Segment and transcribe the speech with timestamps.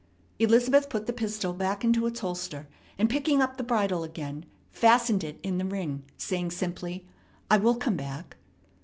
[0.39, 2.67] Elizabeth put the pistol back into its holster
[2.97, 7.05] and, picking up the bridle again, fastened it in the ring, saying simply,
[7.51, 8.35] "I will come back."